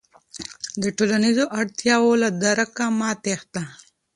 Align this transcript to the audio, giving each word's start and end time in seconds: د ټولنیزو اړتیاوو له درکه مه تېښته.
د 0.81 0.83
ټولنیزو 0.97 1.45
اړتیاوو 1.59 2.19
له 2.23 2.29
درکه 2.43 2.85
مه 2.99 3.09
تېښته. 3.23 3.63